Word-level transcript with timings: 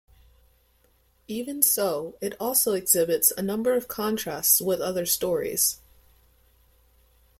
Even 1.27 1.61
so, 1.61 2.17
it 2.21 2.33
also 2.39 2.73
exhibits 2.73 3.29
a 3.37 3.43
number 3.43 3.75
of 3.75 3.87
contrasts 3.87 4.59
with 4.59 4.81
other 4.81 5.05
stories. 5.05 5.79